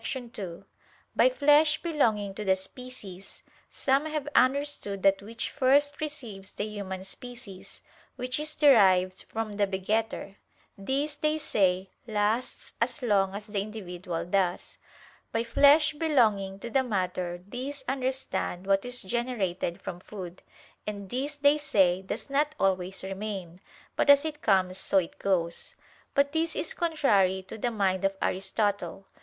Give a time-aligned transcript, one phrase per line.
[0.03, 0.65] 2:
[1.15, 7.03] By flesh belonging to the species, some have understood that which first receives the human
[7.03, 7.83] species,
[8.15, 10.37] which is derived from the begetter:
[10.75, 14.79] this, they say, lasts as long as the individual does.
[15.31, 20.41] By flesh belonging to the matter these understand what is generated from food:
[20.87, 23.61] and this, they say, does not always remain,
[23.95, 25.75] but as it comes so it goes.
[26.15, 29.05] But this is contrary to the mind of Aristotle.